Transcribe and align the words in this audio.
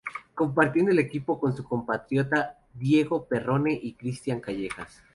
Compartiendo 0.33 0.89
el 0.89 0.97
equipo 0.97 1.39
con 1.39 1.55
su 1.55 1.63
compatriota 1.63 2.57
Diego 2.73 3.25
Perrone 3.27 3.79
y 3.79 3.93
Christian 3.93 4.39
Callejas. 4.41 5.03